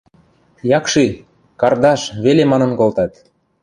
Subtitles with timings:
[0.77, 1.05] –Якши,
[1.61, 3.11] кардаш!– веле манын колтат...